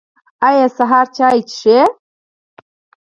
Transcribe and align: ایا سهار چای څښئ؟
ایا 0.47 0.65
سهار 0.77 1.05
چای 1.15 1.39
څښئ؟ 1.49 1.79